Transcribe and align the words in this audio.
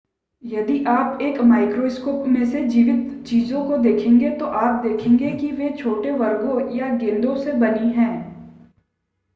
यदि 0.41 0.83
आप 0.87 1.21
एक 1.21 1.39
माइक्रोस्कोप 1.41 2.23
में 2.27 2.43
से 2.45 2.61
जीवित 2.65 3.23
चीजों 3.27 3.63
को 3.63 3.77
देखेंगे 3.77 4.29
तो 4.37 4.45
आप 4.59 4.81
देखेंगे 4.81 5.31
कि 5.31 5.51
वे 5.51 5.69
छोटे 5.73 6.11
वर्गों 6.13 6.59
या 6.75 6.89
गेंदों 6.95 7.35
से 7.35 7.53
बनी 7.55 7.91
हैं 7.91 8.11